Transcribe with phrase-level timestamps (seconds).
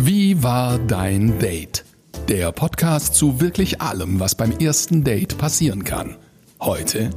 [0.00, 1.84] Wie war dein Date?
[2.28, 6.14] Der Podcast zu wirklich allem, was beim ersten Date passieren kann.
[6.60, 7.10] Heute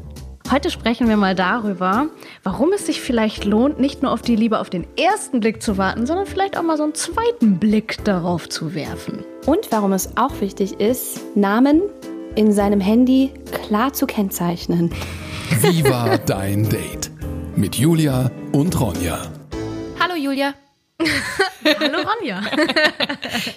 [0.50, 2.08] Heute sprechen wir mal darüber,
[2.42, 5.78] warum es sich vielleicht lohnt, nicht nur auf die Liebe auf den ersten Blick zu
[5.78, 9.24] warten, sondern vielleicht auch mal so einen zweiten Blick darauf zu werfen.
[9.46, 11.84] Und warum es auch wichtig ist, Namen
[12.34, 14.92] in seinem Handy klar zu kennzeichnen.
[15.62, 17.12] Wie war dein Date?
[17.56, 19.20] Mit Julia und Ronja.
[20.00, 20.56] Hallo Julia.
[21.80, 22.42] Hallo Ronja.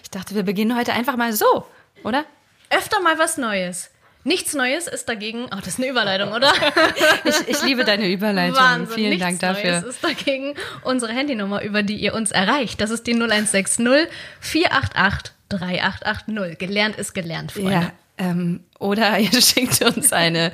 [0.03, 1.67] Ich dachte, wir beginnen heute einfach mal so,
[2.05, 2.25] oder?
[2.71, 3.91] Öfter mal was Neues.
[4.23, 5.47] Nichts Neues ist dagegen.
[5.47, 6.53] Oh, das ist eine Überleitung, oder?
[7.25, 8.57] Ich, ich liebe deine Überleitung.
[8.57, 8.95] Wahnsinn.
[8.95, 9.81] Vielen Nichts Dank dafür.
[9.81, 12.81] Neues ist dagegen unsere Handynummer, über die ihr uns erreicht.
[12.81, 14.09] Das ist die 0160
[14.41, 16.59] 488 3880.
[16.59, 17.71] Gelernt ist gelernt, Freunde.
[17.71, 20.53] Ja, ähm, oder ihr schickt uns eine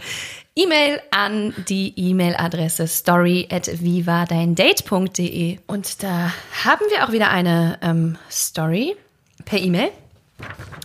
[0.56, 5.58] E-Mail an die E-Mail-Adresse story at vivadeindate.de.
[5.66, 6.32] Und da
[6.64, 8.96] haben wir auch wieder eine ähm, Story
[9.44, 9.90] per E-Mail.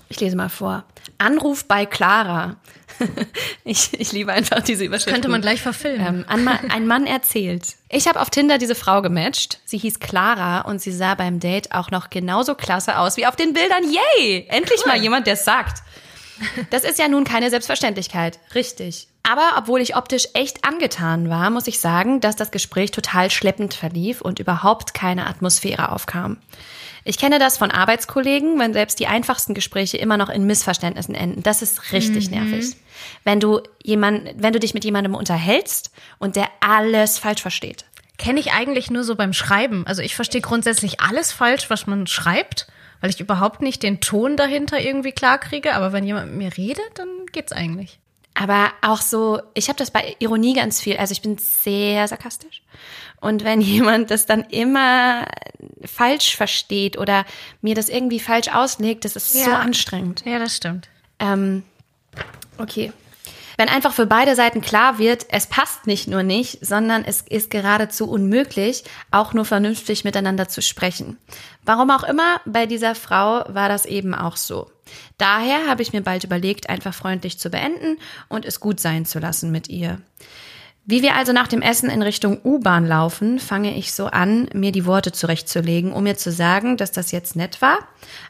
[0.10, 0.84] Ich lese mal vor.
[1.18, 2.58] Anruf bei Clara.
[3.64, 5.14] ich, ich liebe einfach diese Überschrift.
[5.14, 6.20] Könnte man gleich verfilmen.
[6.20, 7.76] Ähm, ein, Mann, ein Mann erzählt.
[7.90, 9.60] Ich habe auf Tinder diese Frau gematcht.
[9.66, 13.36] Sie hieß Clara und sie sah beim Date auch noch genauso klasse aus wie auf
[13.36, 13.84] den Bildern.
[13.84, 14.46] Yay!
[14.50, 14.92] Endlich Cool.
[14.92, 15.82] mal jemand, der es sagt.
[16.70, 18.40] Das ist ja nun keine Selbstverständlichkeit.
[18.54, 19.08] Richtig.
[19.28, 23.74] Aber obwohl ich optisch echt angetan war, muss ich sagen, dass das Gespräch total schleppend
[23.74, 26.38] verlief und überhaupt keine Atmosphäre aufkam.
[27.04, 31.42] Ich kenne das von Arbeitskollegen, wenn selbst die einfachsten Gespräche immer noch in Missverständnissen enden.
[31.42, 32.76] Das ist richtig nervig.
[33.24, 37.86] Wenn du jemand, wenn du dich mit jemandem unterhältst und der alles falsch versteht.
[38.18, 39.86] Kenne ich eigentlich nur so beim Schreiben.
[39.88, 42.68] Also ich verstehe grundsätzlich alles falsch, was man schreibt,
[43.02, 45.74] weil ich überhaupt nicht den Ton dahinter irgendwie klar kriege.
[45.74, 48.00] Aber wenn jemand mit mir redet, dann geht's eigentlich.
[48.38, 50.98] Aber auch so, ich habe das bei Ironie ganz viel.
[50.98, 52.62] Also ich bin sehr sarkastisch.
[53.22, 55.26] Und wenn jemand das dann immer
[55.86, 57.26] falsch versteht oder
[57.62, 59.60] mir das irgendwie falsch auslegt, das ist so Ja.
[59.60, 60.24] anstrengend.
[60.26, 60.90] Ja, das stimmt.
[61.20, 61.64] Ähm,
[62.58, 62.92] okay.
[63.58, 67.50] Wenn einfach für beide Seiten klar wird, es passt nicht nur nicht, sondern es ist
[67.50, 71.18] geradezu unmöglich, auch nur vernünftig miteinander zu sprechen.
[71.64, 74.70] Warum auch immer, bei dieser Frau war das eben auch so.
[75.18, 79.20] Daher habe ich mir bald überlegt, einfach freundlich zu beenden und es gut sein zu
[79.20, 80.00] lassen mit ihr.
[80.88, 84.72] Wie wir also nach dem Essen in Richtung U-Bahn laufen, fange ich so an, mir
[84.72, 87.80] die Worte zurechtzulegen, um mir zu sagen, dass das jetzt nett war,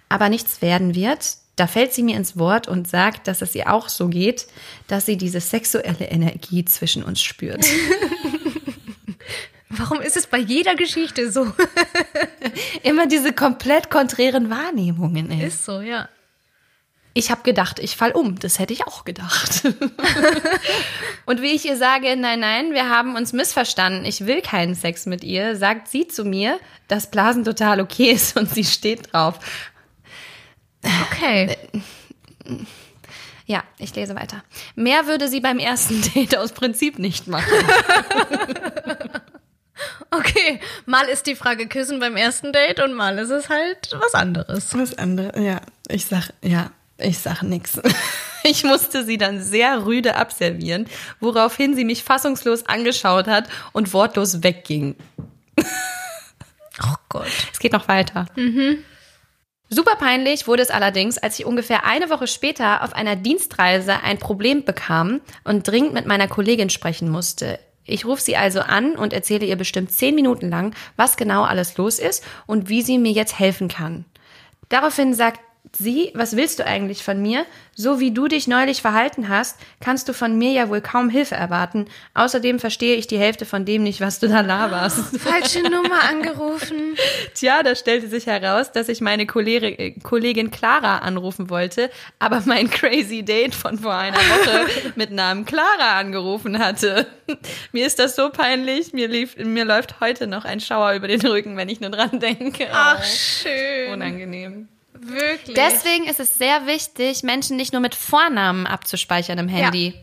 [0.08, 1.36] aber nichts werden wird.
[1.56, 4.48] Da fällt sie mir ins Wort und sagt, dass es ihr auch so geht,
[4.88, 7.66] dass sie diese sexuelle Energie zwischen uns spürt.
[9.70, 11.52] Warum ist es bei jeder Geschichte so?
[12.84, 15.32] Immer diese komplett konträren Wahrnehmungen.
[15.32, 15.48] Ey.
[15.48, 16.10] ist so, ja.
[17.18, 18.38] Ich habe gedacht, ich fall um.
[18.40, 19.64] Das hätte ich auch gedacht.
[21.26, 24.04] und wie ich ihr sage, nein, nein, wir haben uns missverstanden.
[24.04, 28.36] Ich will keinen Sex mit ihr, sagt sie zu mir, dass Blasen total okay ist
[28.38, 29.40] und sie steht drauf.
[31.10, 31.58] Okay.
[33.46, 34.44] Ja, ich lese weiter.
[34.76, 37.52] Mehr würde sie beim ersten Date aus Prinzip nicht machen.
[40.12, 40.62] Okay.
[40.86, 44.74] Mal ist die Frage küssen beim ersten Date und mal ist es halt was anderes.
[44.78, 45.60] Was andere, ja.
[45.90, 47.80] Ich sag, ja, ich sag nix.
[48.48, 50.86] Ich musste sie dann sehr rüde abservieren,
[51.20, 54.96] woraufhin sie mich fassungslos angeschaut hat und wortlos wegging.
[56.84, 57.26] Oh Gott.
[57.52, 58.28] Es geht noch weiter.
[59.70, 64.20] Super peinlich wurde es allerdings, als ich ungefähr eine Woche später auf einer Dienstreise ein
[64.20, 67.60] Problem bekam und dringend mit meiner Kollegin sprechen musste.
[67.84, 71.78] Ich rufe sie also an und erzähle ihr bestimmt zehn Minuten lang, was genau alles
[71.78, 74.06] los ist und wie sie mir jetzt helfen kann.
[74.70, 75.40] Daraufhin sagt
[75.78, 77.46] sie, was willst du eigentlich von mir?
[77.76, 81.36] So wie du dich neulich verhalten hast, kannst du von mir ja wohl kaum Hilfe
[81.36, 81.88] erwarten.
[82.14, 85.18] Außerdem verstehe ich die Hälfte von dem nicht, was du da laberst.
[85.20, 86.96] Falsche Nummer angerufen.
[87.34, 91.90] Tja, da stellte sich heraus, dass ich meine Kollege, äh, Kollegin Clara anrufen wollte,
[92.20, 94.66] aber mein Crazy Date von vor einer Woche
[94.96, 97.08] mit Namen Clara angerufen hatte.
[97.74, 101.22] Mir ist das so peinlich, mir, lief, mir läuft heute noch ein Schauer über den
[101.26, 102.68] Rücken, wenn ich nur dran denke.
[102.72, 103.92] Ach, Oh, schön.
[103.94, 104.68] unangenehm.
[105.00, 105.56] Wirklich.
[105.56, 109.94] Deswegen ist es sehr wichtig, Menschen nicht nur mit Vornamen abzuspeichern im Handy.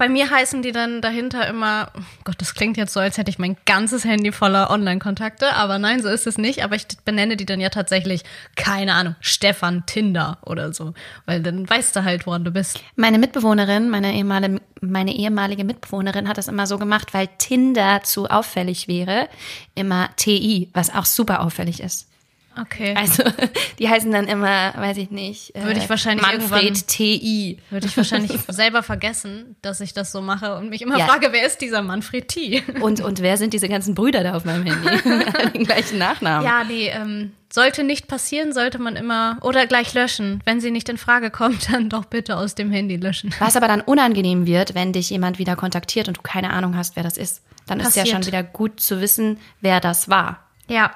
[0.00, 3.30] Bei mir heißen die dann dahinter immer, oh Gott, das klingt jetzt so, als hätte
[3.30, 6.64] ich mein ganzes Handy voller Online-Kontakte, aber nein, so ist es nicht.
[6.64, 8.22] Aber ich benenne die dann ja tatsächlich,
[8.56, 10.94] keine Ahnung, Stefan Tinder oder so.
[11.26, 12.82] Weil dann weißt du halt, woran du bist.
[12.96, 18.26] Meine Mitbewohnerin, meine ehemalige, meine ehemalige Mitbewohnerin hat das immer so gemacht, weil Tinder zu
[18.26, 19.28] auffällig wäre.
[19.74, 22.09] Immer TI, was auch super auffällig ist.
[22.60, 22.94] Okay.
[22.96, 23.22] Also
[23.78, 27.58] die heißen dann immer, weiß ich nicht, äh, Würde ich wahrscheinlich Manfred TI.
[27.70, 31.06] Würde ich wahrscheinlich selber vergessen, dass ich das so mache und mich immer Ja.
[31.06, 32.62] frage, wer ist dieser Manfred T?
[32.80, 35.50] Und, und wer sind diese ganzen Brüder da auf meinem Handy?
[35.52, 36.44] Den gleichen Nachnamen.
[36.46, 40.40] Ja, nee, ähm, sollte nicht passieren, sollte man immer oder gleich löschen.
[40.44, 43.34] Wenn sie nicht in Frage kommt, dann doch bitte aus dem Handy löschen.
[43.38, 46.96] Was aber dann unangenehm wird, wenn dich jemand wieder kontaktiert und du keine Ahnung hast,
[46.96, 47.42] wer das ist.
[47.66, 48.08] Dann ist ja Passiert.
[48.24, 50.92] schon wieder gut zu wissen, wer das war, Ja,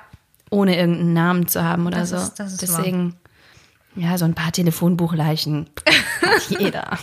[0.50, 2.16] ohne irgendeinen Namen zu haben oder Das so.
[2.16, 3.16] ist- das ist Deswegen,
[3.96, 5.70] ja, so ein paar Telefonbuchleichen
[6.22, 6.98] hat jeder.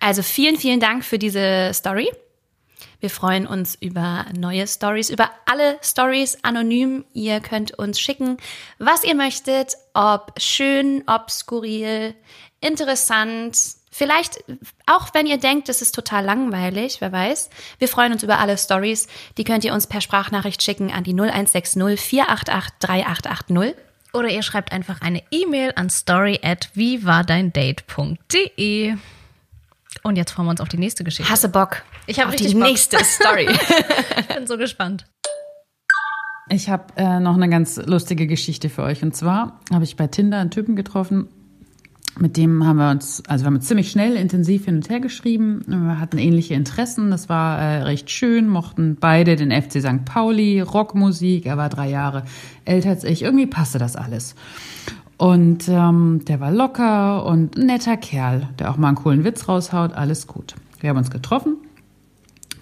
[0.00, 2.10] also vielen, vielen Dank für diese Story.
[3.00, 7.04] Wir freuen uns über neue Stories, über alle Stories anonym.
[7.14, 8.36] Ihr könnt uns schicken,
[8.78, 12.14] was ihr möchtet, ob schön, ob skurril,
[12.60, 13.56] interessant.
[13.92, 14.44] Vielleicht
[14.86, 17.50] auch, wenn ihr denkt, es ist total langweilig, wer weiß.
[17.78, 19.08] Wir freuen uns über alle Stories.
[19.36, 23.74] Die könnt ihr uns per Sprachnachricht schicken an die 0160 488 3880.
[24.12, 28.94] oder ihr schreibt einfach eine E-Mail an story at wiewardeindate.de.
[30.02, 31.30] Und jetzt freuen wir uns auf die nächste Geschichte.
[31.30, 31.82] Hasse Bock.
[32.06, 32.62] Ich hab auf richtig die Bock.
[32.68, 33.48] nächste Story.
[33.50, 35.04] Ich bin so gespannt.
[36.48, 39.02] Ich habe äh, noch eine ganz lustige Geschichte für euch.
[39.02, 41.28] Und zwar habe ich bei Tinder einen Typen getroffen,
[42.18, 45.62] mit dem haben wir uns, also wir haben ziemlich schnell intensiv hin und her geschrieben.
[45.66, 47.10] Wir hatten ähnliche Interessen.
[47.10, 50.04] Das war äh, recht schön, mochten beide den FC St.
[50.04, 51.46] Pauli, Rockmusik.
[51.46, 52.24] Er war drei Jahre
[52.64, 53.22] älter als ich.
[53.22, 54.34] Irgendwie passte das alles.
[55.16, 59.92] Und ähm, der war locker und netter Kerl, der auch mal einen coolen Witz raushaut.
[59.92, 60.54] Alles gut.
[60.80, 61.56] Wir haben uns getroffen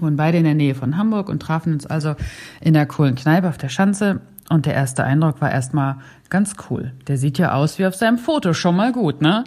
[0.01, 2.15] wohnen beide in der Nähe von Hamburg und trafen uns also
[2.61, 4.21] in der coolen Kneipe auf der Schanze.
[4.51, 5.97] Und der erste Eindruck war erstmal
[6.31, 6.93] ganz cool.
[7.07, 9.45] Der sieht ja aus wie auf seinem Foto, schon mal gut, ne?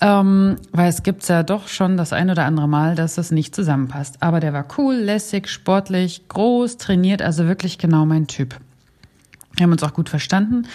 [0.00, 3.54] Ähm, weil es gibt's ja doch schon das ein oder andere Mal, dass das nicht
[3.54, 4.22] zusammenpasst.
[4.22, 8.56] Aber der war cool, lässig, sportlich, groß, trainiert, also wirklich genau mein Typ.
[9.56, 10.66] Wir haben uns auch gut verstanden.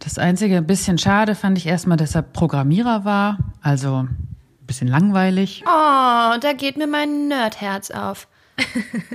[0.00, 4.26] Das einzige bisschen schade fand ich erstmal, dass er Programmierer war, also ein
[4.66, 5.64] bisschen langweilig.
[5.66, 8.28] Oh, da geht mir mein Nerdherz auf.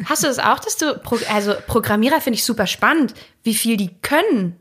[0.06, 3.14] Hast du das auch, dass du, also Programmierer finde ich super spannend,
[3.44, 4.60] wie viel die können.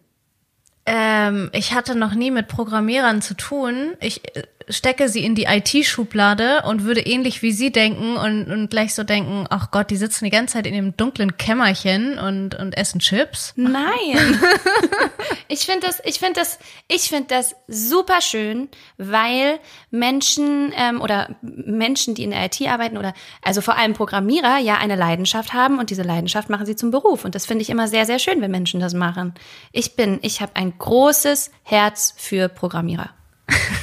[0.87, 3.95] Ähm, ich hatte noch nie mit Programmierern zu tun.
[4.01, 4.23] Ich
[4.71, 9.05] stecke sie in die IT-Schublade und würde ähnlich wie sie denken und, und gleich so
[9.05, 13.01] denken, ach Gott, die sitzen die ganze Zeit in dem dunklen Kämmerchen und, und essen
[13.01, 13.53] Chips.
[13.57, 14.41] Nein.
[15.49, 19.59] ich finde das, ich finde das, ich finde das super schön, weil
[19.91, 24.77] Menschen ähm, oder Menschen, die in der IT arbeiten oder also vor allem Programmierer ja
[24.77, 27.89] eine Leidenschaft haben und diese Leidenschaft machen sie zum Beruf und das finde ich immer
[27.89, 29.35] sehr sehr schön, wenn Menschen das machen.
[29.73, 33.11] Ich bin, ich habe ein großes Herz für Programmierer.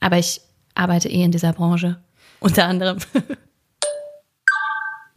[0.00, 0.40] Aber ich
[0.74, 1.98] arbeite eh in dieser Branche
[2.40, 2.98] unter anderem.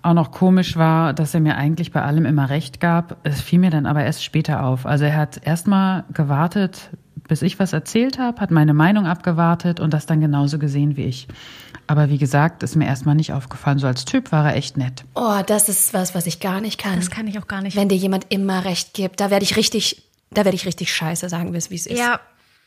[0.02, 3.18] auch noch komisch war, dass er mir eigentlich bei allem immer recht gab.
[3.24, 4.86] Es fiel mir dann aber erst später auf.
[4.86, 6.90] Also er hat erstmal gewartet,
[7.28, 11.04] bis ich was erzählt habe, hat meine Meinung abgewartet und das dann genauso gesehen wie
[11.04, 11.28] ich.
[11.86, 13.80] Aber wie gesagt, ist mir erstmal nicht aufgefallen.
[13.80, 15.04] So als Typ war er echt nett.
[15.16, 16.96] Oh, das ist was, was ich gar nicht kann.
[16.96, 17.76] Das kann ich auch gar nicht.
[17.76, 21.30] wenn dir jemand immer recht gibt, da werde ich richtig, da werde ich richtig scheiße,
[21.30, 21.98] sagen wir es, wie es ist.
[21.98, 22.20] Ja,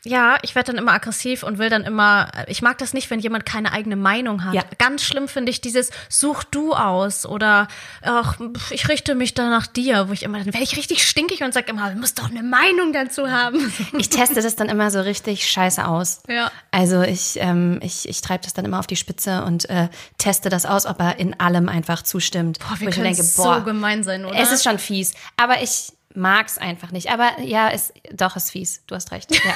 [0.04, 3.20] ja, ich werde dann immer aggressiv und will dann immer, ich mag das nicht, wenn
[3.20, 4.54] jemand keine eigene Meinung hat.
[4.54, 4.62] Ja.
[4.78, 7.68] Ganz schlimm finde ich dieses, such du aus oder
[8.02, 8.38] ach,
[8.70, 11.54] ich richte mich da nach dir, wo ich immer, dann werde ich richtig stinkig und
[11.54, 13.72] sage immer, du musst doch eine Meinung dazu haben.
[13.98, 16.22] Ich teste das dann immer so richtig scheiße aus.
[16.26, 16.50] Ja.
[16.70, 19.88] Also ich, ähm, ich, ich treibe das dann immer auf die Spitze und äh,
[20.18, 22.58] teste das aus, ob er in allem einfach zustimmt.
[22.58, 24.36] Boah, wir können denke, so boah, gemein sein, oder?
[24.36, 25.14] es ist schon fies.
[25.36, 27.10] Aber ich mag's einfach nicht.
[27.10, 28.82] Aber ja, es, doch, ist fies.
[28.86, 29.30] Du hast recht.
[29.32, 29.54] Ja.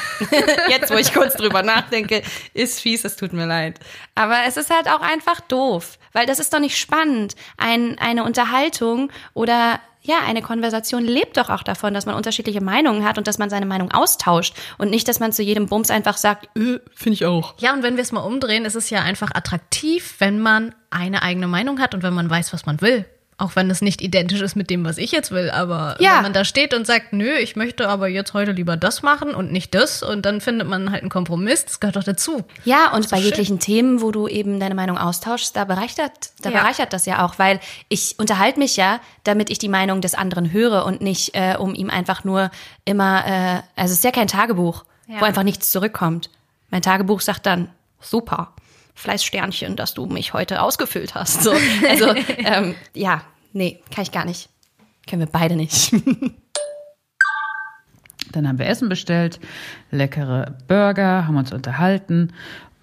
[0.69, 2.23] Jetzt, wo ich kurz drüber nachdenke,
[2.55, 3.79] ist fies, es tut mir leid.
[4.15, 5.99] Aber es ist halt auch einfach doof.
[6.13, 7.35] Weil das ist doch nicht spannend.
[7.57, 13.05] Ein, eine Unterhaltung oder ja, eine Konversation lebt doch auch davon, dass man unterschiedliche Meinungen
[13.05, 16.17] hat und dass man seine Meinung austauscht und nicht, dass man zu jedem Bums einfach
[16.17, 17.55] sagt, äh, finde ich auch.
[17.59, 21.23] Ja, und wenn wir es mal umdrehen, ist es ja einfach attraktiv, wenn man eine
[21.23, 23.05] eigene Meinung hat und wenn man weiß, was man will.
[23.39, 25.51] Auch wenn es nicht identisch ist mit dem, was ich jetzt will.
[25.51, 26.17] Aber Ja.
[26.17, 29.35] wenn man da steht und sagt, nö, ich möchte aber jetzt heute lieber das machen
[29.35, 32.45] und nicht das, und dann findet man halt einen Kompromiss, das gehört doch dazu.
[32.65, 36.61] Ja, und bei jeglichen Themen, wo du eben deine Meinung austauschst, da bereichert, da Ja.
[36.63, 40.51] bereichert das ja auch, weil ich unterhalte mich ja, damit ich die Meinung des anderen
[40.53, 42.51] höre und nicht, äh, um ihm einfach nur
[42.87, 45.21] immer, äh, also es ist ja kein Tagebuch, Ja.
[45.21, 46.31] wo einfach nichts zurückkommt.
[46.71, 47.69] Mein Tagebuch sagt dann,
[48.01, 48.53] super,
[48.97, 51.43] Fleißsternchen, dass du mich heute ausgefüllt hast.
[51.43, 51.53] So,
[51.89, 53.23] also, ähm, ja,
[53.53, 54.49] nee, kann ich gar nicht.
[55.09, 55.93] Können wir beide nicht.
[58.33, 59.39] Dann haben wir Essen bestellt,
[59.91, 62.33] leckere Burger, haben uns unterhalten.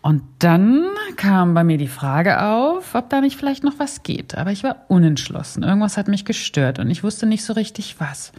[0.02, 4.36] Und dann kam bei mir die Frage auf, ob da nicht vielleicht noch was geht.
[4.38, 5.64] Aber ich war unentschlossen.
[5.64, 8.34] Irgendwas hat mich gestört und ich wusste nicht so richtig was.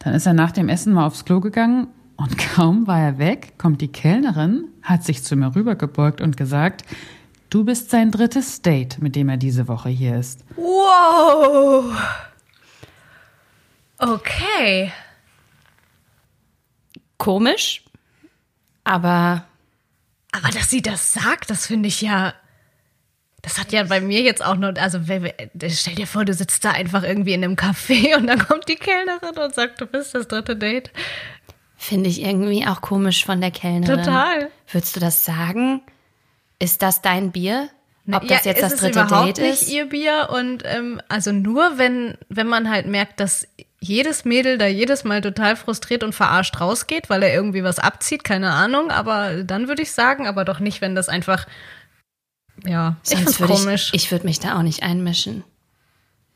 [0.00, 1.88] Dann ist er nach dem Essen mal aufs Klo gegangen
[2.20, 6.84] und kaum war er weg, kommt die Kellnerin, hat sich zu mir rübergebeugt und gesagt,
[7.48, 10.44] du bist sein drittes Date, mit dem er diese Woche hier ist.
[10.56, 11.92] Wow.
[13.98, 14.92] Okay.
[17.18, 17.84] Komisch,
[18.84, 19.44] aber
[20.32, 22.34] Aber dass sie das sagt, das finde ich ja.
[23.42, 26.72] Das hat ja bei mir jetzt auch noch, also stell dir vor, du sitzt da
[26.72, 30.28] einfach irgendwie in einem Café und dann kommt die Kellnerin und sagt, du bist das
[30.28, 30.90] dritte Date.
[31.82, 34.04] Finde ich irgendwie auch komisch von der Kellnerin.
[34.04, 34.50] Total.
[34.70, 35.80] Würdest du das sagen?
[36.58, 37.70] Ist das dein Bier?
[38.12, 39.68] Ob das Ja, jetzt das dritte ist Date nicht ist?
[39.72, 43.46] ihr Bier und ähm, also nur wenn wenn man halt merkt, dass
[43.80, 48.24] jedes Mädel da jedes Mal total frustriert und verarscht rausgeht, weil er irgendwie was abzieht,
[48.24, 51.46] keine Ahnung, aber dann würde ich sagen, aber doch nicht, wenn das einfach
[52.66, 53.90] ja, ich Sonst würde komisch.
[53.94, 55.44] ich, ich würde mich da auch nicht einmischen.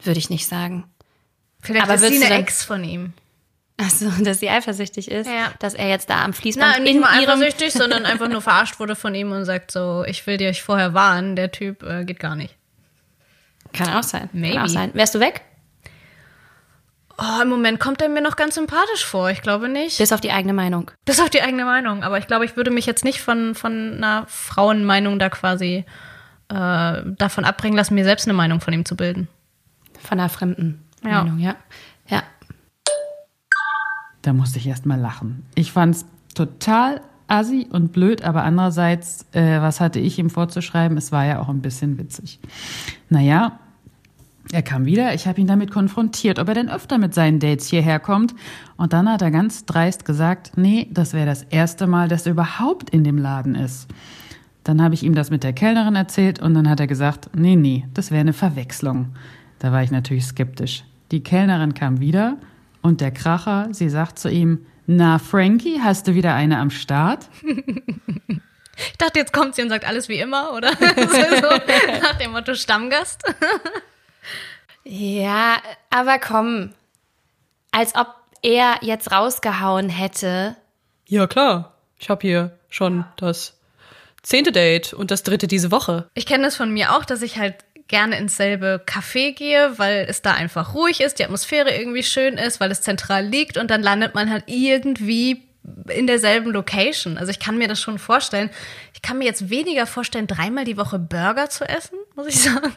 [0.03, 0.85] Würde ich nicht sagen.
[1.61, 3.13] Vielleicht aber ist sie du eine dann- Ex von ihm.
[3.77, 5.53] Achso, dass sie eifersüchtig ist, Ja.
[5.59, 8.95] dass er jetzt da am Fließband Nein, nicht ihrem eifersüchtig, sondern einfach nur verarscht wurde
[8.97, 12.21] von ihm und sagt so, ich will dir euch vorher warnen, der Typ äh, geht
[12.21, 12.57] gar nicht.
[13.73, 14.29] Kann auch sein.
[14.33, 14.55] Maybe.
[14.55, 14.91] Kann auch sein.
[14.95, 15.43] Wärst du weg?
[17.17, 19.31] Oh, im Moment kommt er mir noch ganz sympathisch vor.
[19.31, 19.99] Ich glaube nicht.
[19.99, 20.91] Bis auf die eigene Meinung.
[21.07, 22.03] Ist auch die eigene Meinung.
[22.03, 25.85] Aber ich glaube, ich würde mich jetzt nicht von, von einer Frauenmeinung da quasi
[26.49, 29.29] äh, davon abbringen lassen, mir selbst eine Meinung von ihm zu bilden.
[30.03, 31.23] Von einer fremden Ja.
[31.23, 31.55] Meinung, ja.
[32.09, 32.23] Ja.
[34.25, 35.45] Da musste ich erst mal lachen.
[35.55, 40.97] Ich fand's total assi und blöd, aber andererseits, äh, was hatte ich ihm vorzuschreiben?
[40.97, 42.41] Es war ja auch ein bisschen witzig.
[43.11, 43.59] Naja,
[44.51, 47.69] er kam wieder, ich habe ihn damit konfrontiert, ob er denn öfter mit seinen Dates
[47.69, 48.35] hierher kommt.
[48.79, 52.33] Und dann hat er ganz dreist gesagt, nee, das wäre das erste Mal, dass er
[52.33, 53.89] überhaupt in dem Laden ist.
[54.63, 57.57] Dann habe ich ihm das mit der Kellnerin erzählt und dann hat er gesagt, nee,
[57.57, 59.09] nee, das wäre eine Verwechslung.
[59.59, 60.85] Da war ich natürlich skeptisch.
[61.11, 62.39] Die Kellnerin kam wieder
[62.85, 67.29] und der Kracher, sie sagt zu ihm, na Frankie, hast du wieder eine am Start?
[68.77, 70.71] Ich dachte, jetzt kommt sie und sagt alles wie immer, oder?
[70.77, 73.23] so, nach dem Motto Stammgast.
[74.83, 75.59] Ja,
[75.91, 76.75] aber komm.
[77.71, 78.09] Als ob
[78.43, 80.57] er jetzt rausgehauen hätte.
[81.07, 81.75] Ja, klar.
[82.01, 83.61] Ich habe hier schon das
[84.25, 86.11] zehnte Date und das dritte diese Woche.
[86.15, 87.55] Ich kenne das von mir auch, dass ich halt
[87.89, 92.35] gerne ins selbe Café gehe, weil es da einfach ruhig ist, die Atmosphäre irgendwie schön
[92.35, 95.43] ist, weil es zentral liegt und dann landet man halt irgendwie
[95.89, 97.17] in derselben Location.
[97.17, 98.51] Also ich kann mir das schon vorstellen.
[98.93, 102.73] Ich kann mir jetzt weniger vorstellen, dreimal die Woche Burger zu essen, muss ich sagen.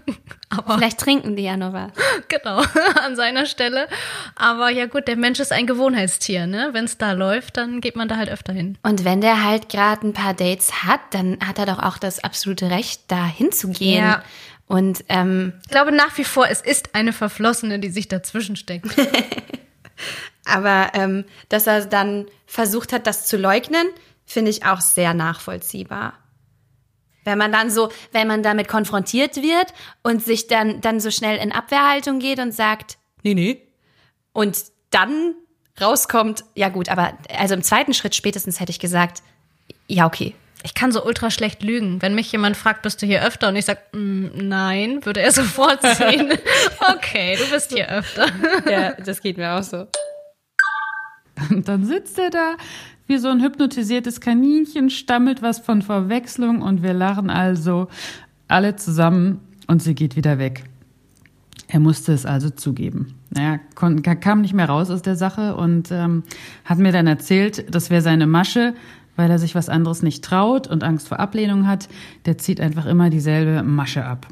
[0.49, 1.91] Aber Vielleicht trinken die ja nur was.
[2.29, 2.63] genau,
[3.03, 3.87] an seiner Stelle.
[4.35, 6.69] Aber ja gut, der Mensch ist ein Gewohnheitstier, ne?
[6.71, 8.77] Wenn es da läuft, dann geht man da halt öfter hin.
[8.83, 12.23] Und wenn der halt gerade ein paar Dates hat, dann hat er doch auch das
[12.23, 14.03] absolute Recht, da hinzugehen.
[14.03, 14.23] Ja.
[14.67, 18.87] Und ähm, Ich glaube nach wie vor, es ist eine Verflossene, die sich dazwischen steckt.
[20.45, 23.87] aber ähm, dass er dann versucht hat, das zu leugnen,
[24.25, 26.13] finde ich auch sehr nachvollziehbar.
[27.23, 31.37] Wenn man dann so, wenn man damit konfrontiert wird und sich dann, dann so schnell
[31.37, 33.61] in Abwehrhaltung geht und sagt, Nee, nee.
[34.33, 34.57] und
[34.91, 35.35] dann
[35.79, 39.21] rauskommt, ja gut, aber also im zweiten Schritt spätestens hätte ich gesagt,
[39.87, 40.35] ja, okay.
[40.67, 42.01] Ich kann so ultra schlecht lügen.
[42.01, 43.47] Wenn mich jemand fragt, bist du hier öfter?
[43.47, 46.27] Und ich sag, "Mm, nein, würde er sofort sehen.
[46.93, 48.25] okay, du bist hier öfter.
[48.69, 49.87] Ja, das geht mir auch so.
[51.49, 52.57] Und dann sitzt er da
[53.05, 57.87] wie so ein hypnotisiertes Kaninchen, stammelt was von Verwechslung und wir lachen also
[58.49, 60.65] alle zusammen und sie geht wieder weg.
[61.69, 63.15] Er musste es also zugeben.
[63.29, 66.23] Naja, kam nicht mehr raus aus der Sache und ähm,
[66.65, 68.73] hat mir dann erzählt, das wäre seine Masche,
[69.17, 71.89] weil er sich was anderes nicht traut und Angst vor Ablehnung hat.
[72.25, 74.27] Der zieht einfach immer dieselbe Masche ab.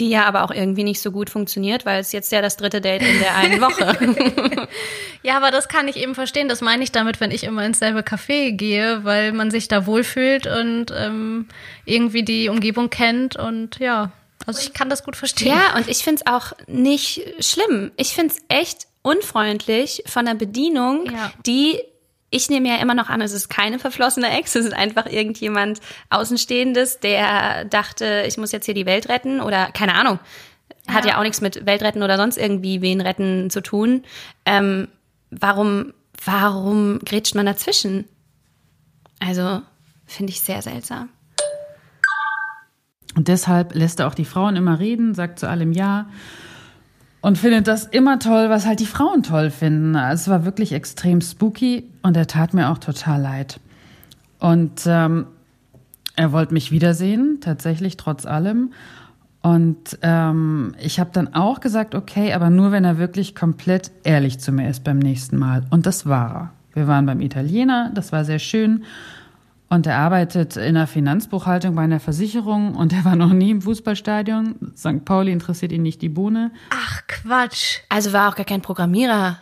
[0.00, 2.80] Die ja aber auch irgendwie nicht so gut funktioniert, weil es jetzt ja das dritte
[2.80, 4.68] Date in der einen Woche.
[5.22, 6.48] Ja, aber das kann ich eben verstehen.
[6.50, 9.86] Das meine ich damit, wenn ich immer ins selbe Café gehe, weil man sich da
[9.86, 11.48] wohlfühlt und ähm,
[11.86, 14.12] irgendwie die Umgebung kennt und ja.
[14.44, 15.48] Also ich kann das gut verstehen.
[15.48, 17.90] ja, und ich finde es auch nicht schlimm.
[17.96, 21.32] Ich finde es echt unfreundlich von der Bedienung, Ja.
[21.46, 21.80] die
[22.34, 25.80] ich nehme ja immer noch an, es ist keine verflossene Ex, es ist einfach irgendjemand
[26.10, 30.18] Außenstehendes, der dachte, ich muss jetzt hier die Welt retten oder keine Ahnung.
[30.88, 34.02] Hat ja auch nichts mit Weltretten oder sonst irgendwie wen retten zu tun.
[34.44, 34.88] Ähm,
[35.30, 38.04] warum, warum grätscht man dazwischen?
[39.20, 39.62] Also,
[40.04, 41.08] finde ich sehr seltsam.
[43.14, 46.10] Und deshalb lässt er auch die Frauen immer reden, sagt zu allem Ja
[47.24, 49.94] und findet das immer toll, was halt die Frauen toll finden.
[49.94, 53.60] Es war wirklich extrem spooky und er tat mir auch total leid.
[54.40, 55.28] Und ähm,
[56.16, 58.74] er wollte mich wiedersehen, tatsächlich trotz allem.
[59.40, 64.38] Und ähm, ich habe dann auch gesagt, okay, aber nur wenn er wirklich komplett ehrlich
[64.38, 65.64] zu mir ist beim nächsten Mal.
[65.70, 66.50] Und das war er.
[66.74, 68.84] Wir waren beim Italiener, das war sehr schön.
[69.74, 73.62] Und er arbeitet in der Finanzbuchhaltung bei einer Versicherung und er war noch nie im
[73.62, 74.72] Fußballstadion.
[74.76, 75.04] St.
[75.04, 76.52] Pauli interessiert ihn nicht die Bohne.
[76.70, 77.80] Ach, Quatsch.
[77.88, 79.38] Also war auch gar kein Programmierer.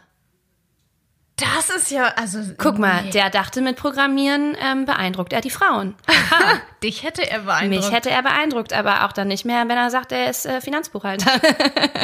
[1.36, 2.38] Das ist ja, also.
[2.58, 3.10] Guck mal, nee.
[3.10, 5.94] der dachte, mit Programmieren ähm, beeindruckt er die Frauen.
[6.84, 7.84] Dich hätte er beeindruckt.
[7.84, 10.60] Mich hätte er beeindruckt, aber auch dann nicht mehr, wenn er sagt, er ist äh,
[10.60, 11.30] Finanzbuchhalter.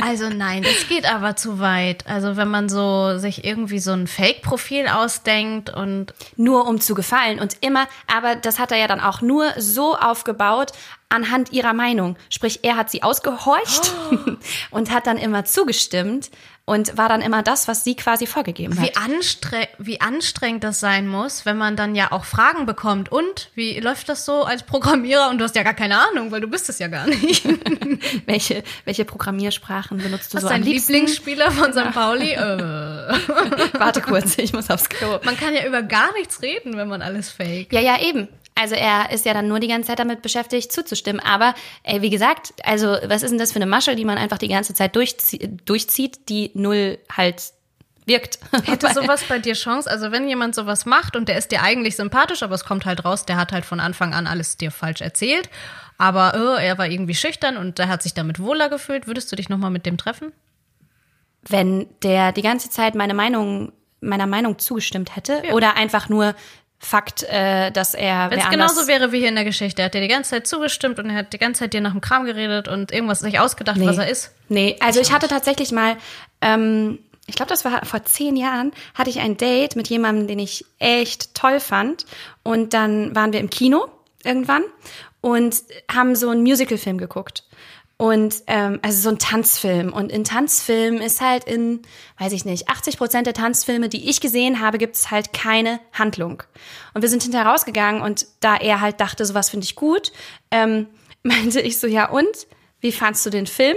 [0.01, 2.07] Also nein, das geht aber zu weit.
[2.07, 7.41] Also wenn man so sich irgendwie so ein Fake-Profil ausdenkt und nur um zu gefallen
[7.41, 10.73] und immer, aber das hat er ja dann auch nur so aufgebaut
[11.09, 12.17] anhand ihrer Meinung.
[12.29, 13.93] Sprich, er hat sie ausgehorcht
[14.71, 16.31] und hat dann immer zugestimmt
[16.69, 18.85] und war dann immer das, was sie quasi vorgegeben hat.
[18.85, 23.11] wie, anstre wie anstrengend das sein muss, wenn man dann ja auch Fragen bekommt.
[23.11, 25.31] Und wie läuft das so als Programmierer?
[25.31, 27.43] Und du hast ja gar keine Ahnung, weil du bist es ja gar nicht.
[28.27, 30.93] welche, welche Programmiersprachen benutzt du Was so ist am dein liebsten?
[30.93, 31.91] Lieblingsspieler von St.
[31.95, 32.33] Pauli?
[32.33, 32.39] äh.
[33.79, 35.21] Warte kurz, ich muss aufs Klo.
[35.25, 37.73] Man kann ja über gar nichts reden, wenn man alles fake.
[37.73, 38.29] Ja, ja, eben.
[38.59, 41.21] Also er ist ja dann nur die ganze Zeit damit beschäftigt, zuzustimmen.
[41.21, 44.39] Aber ey, wie gesagt, also was ist denn das für eine Masche, die man einfach
[44.39, 47.53] die ganze Zeit durchzie durchzieht, die null halt
[48.07, 48.41] wirkt.
[48.65, 49.89] Hätte sowas bei dir Chance?
[49.89, 53.05] Also wenn jemand sowas macht und der ist dir eigentlich sympathisch, aber es kommt halt
[53.05, 55.49] raus, der hat halt von Anfang an alles dir falsch erzählt,
[55.99, 59.37] aber äh, er war irgendwie schüchtern und der hat sich damit wohler gefühlt, würdest du
[59.37, 60.33] dich nochmal mit dem treffen?
[61.47, 66.35] Wenn der die ganze Zeit meine Meinung, meiner Meinung zugestimmt hätte oder einfach nur
[66.81, 69.95] Fakt, äh, dass er Wenn es genauso wäre wie hier in der Geschichte, er hat
[69.95, 72.25] dir die ganze Zeit zugestimmt und er hat die ganze Zeit dir nach dem Kram
[72.25, 74.33] geredet und irgendwas sich ausgedacht, was er ist.
[74.49, 75.97] Nee, also ich hatte tatsächlich mal,
[76.41, 80.39] ähm, ich glaube, das war vor zehn Jahren, hatte ich ein Date mit jemandem, den
[80.39, 82.07] ich echt toll fand.
[82.45, 83.89] Und dann waren wir im Kino
[84.25, 84.63] irgendwann
[85.21, 87.43] und haben so einen Musicalfilm geguckt.
[88.01, 89.93] Und ähm, also so ein Tanzfilm.
[89.93, 91.83] Und in Tanzfilmen ist halt in,
[92.19, 95.81] weiß ich nicht, 80 Prozent der Tanzfilme, die ich gesehen habe, gibt es halt keine
[95.93, 96.45] Handlung.
[96.95, 100.13] Und wir sind hinterher rausgegangen und da er halt dachte, sowas finde ich gut,
[100.53, 100.87] ähm,
[101.25, 102.47] meinte ich so, ja und?
[102.81, 103.77] Wie fandst du den Film?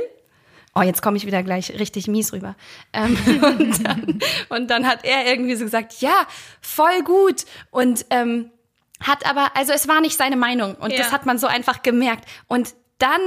[0.75, 2.56] Oh, jetzt komme ich wieder gleich richtig mies rüber.
[2.94, 3.18] Ähm,
[3.60, 6.28] und, dann, und dann hat er irgendwie so gesagt, ja,
[6.62, 7.46] voll gut.
[7.72, 8.51] Und ähm,
[9.00, 10.75] hat aber, also es war nicht seine Meinung.
[10.75, 11.00] Und Ja.
[11.00, 12.25] das hat man so einfach gemerkt.
[12.48, 13.20] Und dann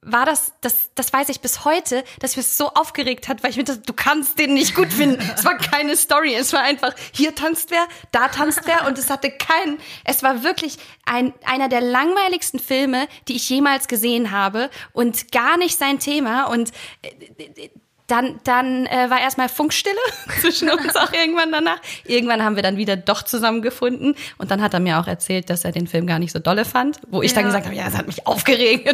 [0.00, 3.50] war das, das, das weiß ich bis heute, dass mich das so aufgeregt hat, weil
[3.50, 5.18] ich mir dachte, du kannst den nicht gut finden.
[5.36, 8.86] es war keine Story, es war einfach, hier tanzt wer, da tanzt wer.
[8.86, 13.88] Und es hatte keinen, es war wirklich ein, einer der langweiligsten Filme, die ich jemals
[13.88, 14.70] gesehen habe.
[14.92, 16.44] Und gar nicht sein Thema.
[16.44, 16.70] Und
[17.02, 17.70] äh,
[18.08, 19.94] dann, dann äh, war erstmal Funkstille
[20.40, 21.78] zwischen uns auch irgendwann danach.
[22.04, 25.64] Irgendwann haben wir dann wieder doch zusammengefunden und dann hat er mir auch erzählt, dass
[25.64, 27.48] er den Film gar nicht so dolle fand, wo ich dann Ja.
[27.50, 28.88] gesagt habe, ja, es hat mich aufgeregt.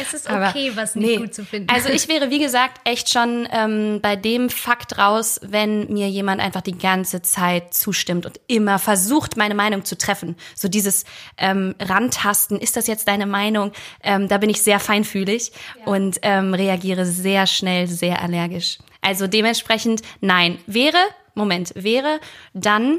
[0.00, 1.68] Es ist okay, was nicht gut zu finden.
[1.70, 6.40] Also ich wäre, wie gesagt, echt schon ähm, bei dem Fakt raus, wenn mir jemand
[6.40, 10.36] einfach die ganze Zeit zustimmt und immer versucht, meine Meinung zu treffen.
[10.54, 11.04] So dieses
[11.36, 13.72] ähm, Rantasten, ist das jetzt deine Meinung?
[14.02, 15.50] Ähm, da bin ich sehr feinfühlig
[15.84, 18.51] und ähm, reagiere sehr schnell, sehr allergisch.
[19.00, 20.58] Also dementsprechend, nein.
[20.66, 20.98] Wäre,
[21.34, 22.20] Moment, wäre
[22.54, 22.98] dann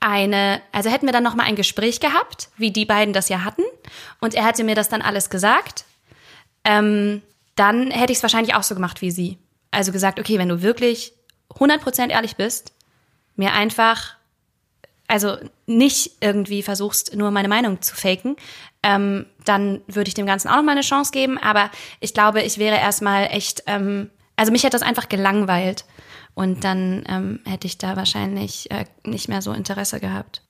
[0.00, 3.62] eine, also hätten wir dann nochmal ein Gespräch gehabt, wie die beiden das ja hatten,
[4.20, 5.84] und er hätte mir das dann alles gesagt,
[6.64, 7.22] ähm,
[7.54, 9.38] dann hätte ich es wahrscheinlich auch so gemacht wie sie.
[9.70, 11.12] Also gesagt, okay, wenn du wirklich
[11.54, 12.72] 100% ehrlich bist,
[13.36, 14.16] mir einfach,
[15.06, 18.36] also nicht irgendwie versuchst, nur meine Meinung zu faken,
[18.82, 21.38] ähm, dann würde ich dem Ganzen auch noch mal eine Chance geben.
[21.38, 25.84] Aber ich glaube, ich wäre erstmal echt, ähm, also mich hätte das einfach gelangweilt.
[26.34, 30.42] Und dann ähm, hätte ich da wahrscheinlich äh, nicht mehr so Interesse gehabt.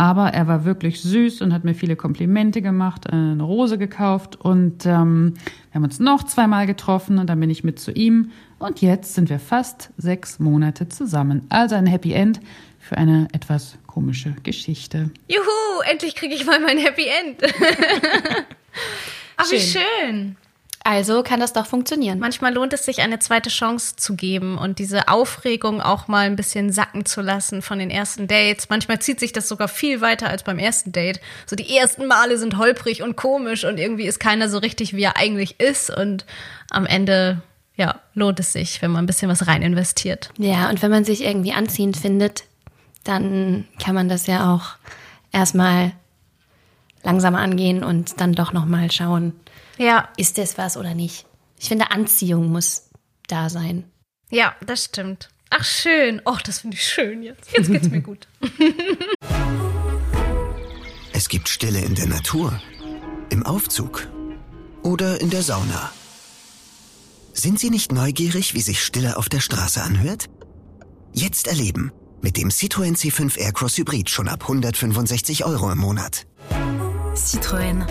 [0.00, 4.86] Aber er war wirklich süß und hat mir viele Komplimente gemacht, eine Rose gekauft und
[4.86, 8.80] ähm, wir haben uns noch zweimal getroffen und dann bin ich mit zu ihm und
[8.80, 11.44] jetzt sind wir fast sechs Monate zusammen.
[11.50, 12.40] Also ein Happy End
[12.78, 15.10] für eine etwas komische Geschichte.
[15.28, 17.42] Juhu, endlich kriege ich mal mein Happy End.
[19.36, 20.36] Ach, wie schön.
[20.82, 22.18] Also kann das doch funktionieren.
[22.18, 26.36] Manchmal lohnt es sich, eine zweite Chance zu geben und diese Aufregung auch mal ein
[26.36, 28.70] bisschen sacken zu lassen von den ersten Dates.
[28.70, 31.20] Manchmal zieht sich das sogar viel weiter als beim ersten Date.
[31.44, 35.02] So die ersten Male sind holprig und komisch und irgendwie ist keiner so richtig, wie
[35.02, 35.90] er eigentlich ist.
[35.90, 36.24] Und
[36.70, 37.42] am Ende,
[37.76, 40.30] ja, lohnt es sich, wenn man ein bisschen was rein investiert.
[40.38, 42.44] Ja, und wenn man sich irgendwie anziehend findet,
[43.04, 44.76] dann kann man das ja auch
[45.30, 45.92] erstmal
[47.02, 49.34] langsamer angehen und dann doch nochmal schauen,
[49.80, 51.24] Ja, ist das was oder nicht.
[51.58, 52.90] Ich finde, Anziehung muss
[53.28, 53.90] da sein.
[54.30, 55.30] ja, das stimmt.
[55.48, 56.20] Ach, schön.
[56.26, 57.50] Och, das finde ich schön jetzt.
[57.56, 58.28] Jetzt geht's mir gut.
[61.12, 62.62] Es gibt Stille in der Natur,
[63.28, 64.08] im Aufzug
[64.82, 65.92] oder in der Sauna?
[67.34, 70.30] Sind Sie nicht neugierig, wie sich Stille auf der Straße anhört?
[71.12, 71.92] Jetzt erleben.
[72.22, 76.26] Mit dem Citroën C5 Aircross Hybrid schon ab 165 Euro im Monat.
[77.14, 77.86] Citroën.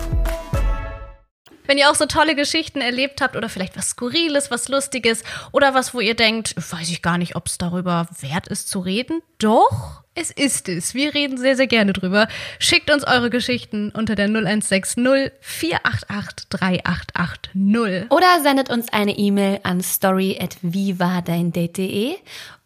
[1.70, 5.72] Wenn ihr auch so tolle Geschichten erlebt habt oder vielleicht was Skurriles, was Lustiges oder
[5.72, 9.22] was, wo ihr denkt, weiß ich gar nicht, ob es darüber wert ist zu reden.
[9.38, 10.94] Doch, es ist es.
[10.94, 12.26] Wir reden sehr, sehr gerne drüber.
[12.58, 18.10] Schickt uns eure Geschichten unter der 0160 488 3880.
[18.10, 22.16] Oder sendet uns eine E-Mail an story@vivadeindate.de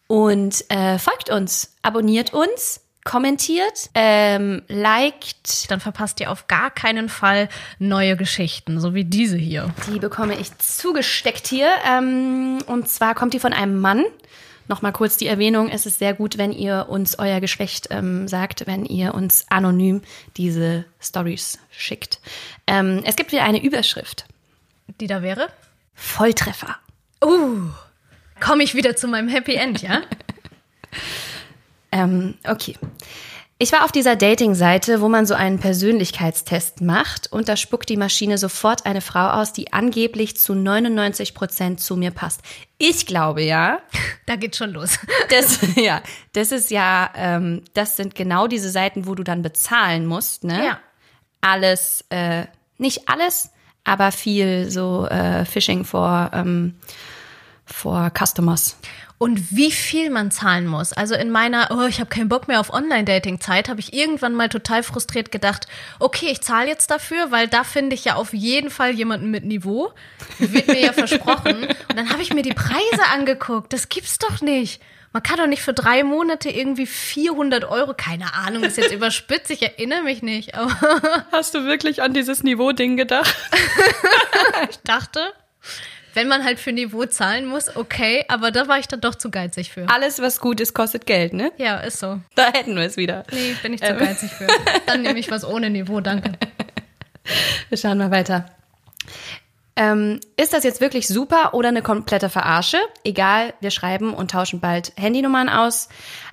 [0.06, 5.70] und äh, folgt uns, abonniert uns, kommentiert, ähm, liked.
[5.70, 9.72] Dann verpasst ihr auf gar keinen Fall neue Geschichten, so wie diese hier.
[9.92, 11.68] Die bekomme ich zugesteckt hier.
[11.86, 14.04] Ähm, und zwar kommt die von einem Mann.
[14.66, 18.66] Nochmal kurz die Erwähnung, es ist sehr gut, wenn ihr uns euer Geschlecht ähm, sagt,
[18.66, 20.00] wenn ihr uns anonym
[20.38, 22.18] diese Stories schickt.
[22.66, 24.24] Ähm, es gibt wieder eine Überschrift.
[25.00, 25.48] Die da wäre?
[25.94, 26.76] Volltreffer.
[27.22, 27.68] Uh,
[28.40, 30.00] komme ich wieder zu meinem Happy End, ja?
[31.94, 32.76] Ähm, okay.
[33.58, 37.96] Ich war auf dieser Dating-Seite, wo man so einen Persönlichkeitstest macht und da spuckt die
[37.96, 42.42] Maschine sofort eine Frau aus, die angeblich zu 99 Prozent zu mir passt.
[42.78, 43.78] Ich glaube ja,
[44.26, 44.98] Da geht's schon los.
[45.30, 46.02] das, ja,
[46.32, 50.64] das ist ja, ähm, das sind genau diese Seiten, wo du dann bezahlen musst, ne?
[50.64, 50.78] Ja.
[51.40, 52.46] Alles, äh,
[52.78, 53.50] nicht alles,
[53.84, 56.74] aber viel so äh, Phishing for, ähm,
[57.66, 58.78] for Customers.
[59.24, 60.92] Und wie viel man zahlen muss.
[60.92, 64.50] Also in meiner, oh, ich habe keinen Bock mehr auf Online-Dating-Zeit, habe ich irgendwann mal
[64.50, 65.66] total frustriert gedacht,
[65.98, 69.46] okay, ich zahle jetzt dafür, weil da finde ich ja auf jeden Fall jemanden mit
[69.46, 69.94] Niveau.
[70.38, 71.64] Wird mir ja versprochen.
[71.64, 73.72] Und dann habe ich mir die Preise angeguckt.
[73.72, 74.82] Das gibt's doch nicht.
[75.14, 79.50] Man kann doch nicht für drei Monate irgendwie 400 Euro, keine Ahnung, ist jetzt überspitzt,
[79.50, 80.52] ich erinnere mich nicht,
[81.32, 83.34] Hast du wirklich an dieses Niveau-Ding gedacht?
[84.70, 85.32] ich dachte,
[86.14, 89.30] wenn man halt für Niveau zahlen muss, okay, aber da war ich dann doch zu
[89.30, 89.88] geizig für.
[89.88, 91.52] Alles, was gut ist, kostet Geld, ne?
[91.58, 92.20] Ja, ist so.
[92.34, 93.24] Da hätten wir es wieder.
[93.32, 94.46] Nee, bin ich zu geizig für.
[94.86, 96.32] Dann nehme ich was ohne Niveau, danke.
[97.68, 98.50] Wir schauen mal weiter.
[99.76, 102.76] Ähm, ist das jetzt wirklich super oder eine komplette Verarsche?
[103.02, 105.88] Egal, wir schreiben und tauschen bald Handynummern aus.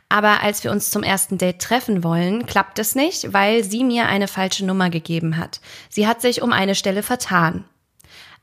[0.10, 4.08] Aber als wir uns zum ersten Date treffen wollen, klappt es nicht, weil sie mir
[4.08, 5.62] eine falsche Nummer gegeben hat.
[5.90, 7.64] Sie hat sich um eine Stelle vertan.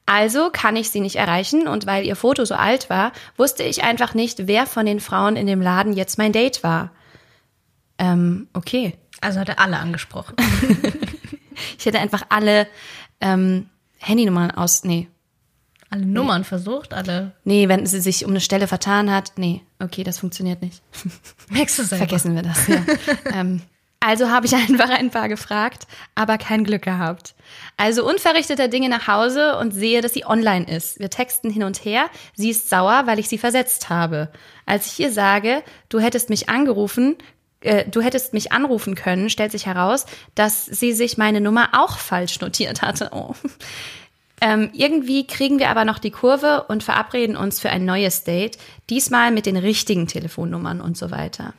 [0.08, 3.84] Also kann ich sie nicht erreichen und weil ihr Foto so alt war, wusste ich
[3.84, 6.92] einfach nicht, wer von den Frauen in dem Laden jetzt mein Date war.
[7.98, 8.96] Ähm, okay.
[9.20, 10.34] Also hat er alle angesprochen.
[11.78, 12.66] Ich hätte einfach alle
[13.20, 13.66] ähm,
[13.98, 14.84] Handynummern aus.
[14.84, 15.08] Nee.
[15.90, 17.32] Alle Nummern versucht, alle.
[17.44, 19.32] Nee, wenn sie sich um eine Stelle vertan hat.
[19.36, 20.82] Nee, okay, das funktioniert nicht.
[21.48, 22.06] Merkst du selber.
[22.06, 22.66] Vergessen wir das.
[22.66, 22.84] Ja.
[23.32, 23.62] ähm,
[24.00, 27.34] also habe ich einfach ein paar gefragt, aber kein Glück gehabt.
[27.76, 30.98] Also unverrichteter Dinge nach Hause und sehe, dass sie online ist.
[31.00, 32.06] Wir texten hin und her.
[32.34, 34.30] Sie ist sauer, weil ich sie versetzt habe.
[34.66, 37.16] Als ich ihr sage, du hättest mich angerufen,
[37.60, 41.98] äh, du hättest mich anrufen können, stellt sich heraus, dass sie sich meine Nummer auch
[41.98, 43.10] falsch notiert hatte.
[43.18, 43.34] Oh.
[44.40, 48.56] Ähm, irgendwie kriegen wir aber noch die Kurve und verabreden uns für ein neues Date,
[48.88, 51.54] diesmal mit den richtigen Telefonnummern und so weiter.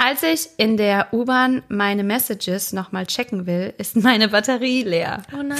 [0.00, 5.24] Als ich in der U-Bahn meine Messages nochmal checken will, ist meine Batterie leer.
[5.36, 5.58] Oh nein.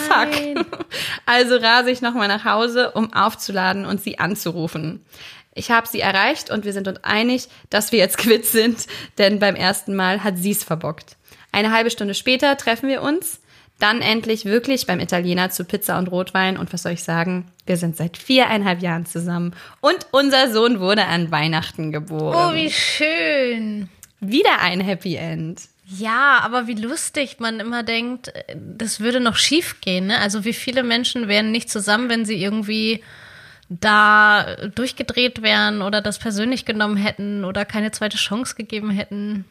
[0.56, 0.86] Fuck.
[1.26, 5.04] Also rase ich nochmal nach Hause, um aufzuladen und sie anzurufen.
[5.54, 8.86] Ich habe sie erreicht und wir sind uns einig, dass wir jetzt quitt sind,
[9.18, 11.16] denn beim ersten Mal hat sie's verbockt.
[11.50, 13.40] Eine halbe Stunde später treffen wir uns,
[13.80, 17.50] dann endlich wirklich beim Italiener zu Pizza und Rotwein und was soll ich sagen?
[17.66, 22.52] Wir sind seit viereinhalb Jahren zusammen und unser Sohn wurde an Weihnachten geboren.
[22.52, 23.88] Oh, wie schön.
[24.20, 25.62] Wieder ein Happy End.
[25.86, 30.08] Ja, aber wie lustig man immer denkt, äh, das würde noch schief gehen.
[30.08, 30.18] Ne?
[30.18, 33.02] Also wie viele Menschen wären nicht zusammen, wenn sie irgendwie
[33.70, 39.44] da durchgedreht wären oder das persönlich genommen hätten oder keine zweite Chance gegeben hätten.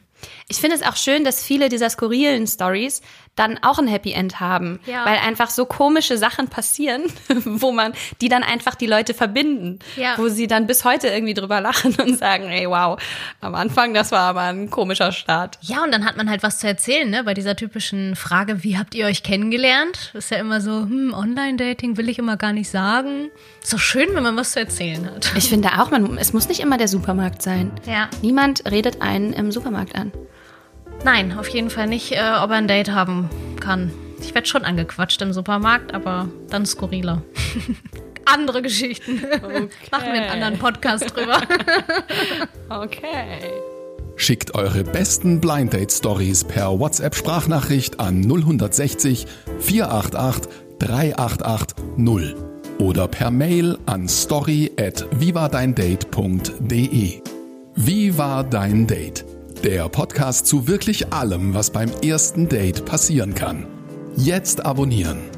[0.48, 3.02] Ich finde es auch schön, dass viele dieser skurrilen Stories
[3.36, 5.04] dann auch ein Happy End haben, Ja.
[5.06, 7.02] weil einfach so komische Sachen passieren,
[7.44, 10.14] wo man die dann einfach die Leute verbinden, Ja.
[10.16, 13.00] wo sie dann bis heute irgendwie drüber lachen und sagen, ey wow,
[13.40, 15.58] am Anfang das war aber ein komischer Start.
[15.62, 17.24] Ja, und dann hat man halt was zu erzählen, ne?
[17.24, 20.12] Bei dieser typischen Frage, wie habt ihr euch kennengelernt?
[20.14, 23.30] Ist ja immer so, hm, Online-Dating will ich immer gar nicht sagen.
[23.62, 25.32] Ist doch schön, wenn man was zu erzählen hat.
[25.36, 27.70] Ich finde auch, man, es muss nicht immer der Supermarkt sein.
[27.86, 28.08] Ja.
[28.22, 30.12] Niemand redet einen im Supermarkt an.
[31.04, 33.30] Nein, auf jeden Fall nicht, äh, ob er ein Date haben
[33.60, 33.90] kann.
[34.20, 37.22] Ich werde schon angequatscht im Supermarkt, aber dann skurriler.
[38.24, 39.22] Andere Geschichten.
[39.90, 41.40] Machen wir einen anderen Podcast drüber.
[42.70, 43.38] Okay.
[44.16, 49.26] Schickt eure besten Blind Date Stories per WhatsApp Sprachnachricht an 0160
[49.60, 52.36] 488 3880
[52.78, 57.22] oder per Mail an story at vivadeindate.de.
[57.74, 59.24] Wie war dein Date?
[59.64, 63.66] Der Podcast zu wirklich allem, was beim ersten Date passieren kann.
[64.14, 65.37] Jetzt abonnieren.